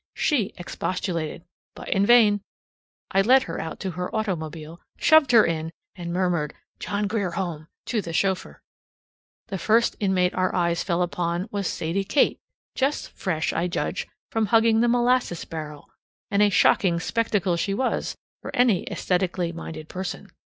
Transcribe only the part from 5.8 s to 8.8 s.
and murmured, "John Grier Home" to the chauffeur.